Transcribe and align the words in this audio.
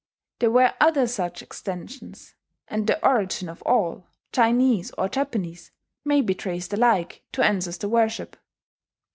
There 0.39 0.49
were 0.49 0.73
other 0.81 1.05
such 1.05 1.43
extensions; 1.43 2.33
and 2.67 2.87
the 2.87 3.07
origin 3.07 3.47
of 3.49 3.61
all, 3.61 4.07
Chinese 4.31 4.89
or 4.97 5.07
Japanese, 5.07 5.69
may 6.03 6.21
be 6.21 6.33
traced 6.33 6.73
alike 6.73 7.21
to 7.33 7.43
ancestor 7.45 7.87
worship. 7.87 8.35